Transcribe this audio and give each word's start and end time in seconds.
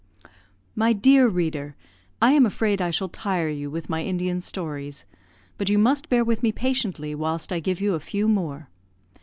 My 0.73 0.93
dear 0.93 1.27
reader, 1.27 1.75
I 2.23 2.31
am 2.33 2.43
afraid 2.47 2.81
I 2.81 2.89
shall 2.89 3.07
tire 3.09 3.49
you 3.49 3.69
with 3.69 3.87
my 3.87 4.01
Indian 4.03 4.41
stories; 4.41 5.05
but 5.59 5.69
you 5.69 5.77
must 5.77 6.09
bear 6.09 6.25
with 6.25 6.41
me 6.41 6.51
patiently 6.51 7.13
whilst 7.13 7.51
I 7.53 7.59
give 7.59 7.79
you 7.79 7.93
a 7.93 7.99
few 7.99 8.27
more. 8.27 8.67